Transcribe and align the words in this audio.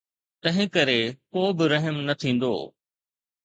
تنهن 0.41 0.67
ڪري 0.75 0.99
ڪو 1.31 1.41
به 1.57 1.65
رحم 1.73 1.95
نه 2.07 2.13
ٿيندو. 2.21 2.53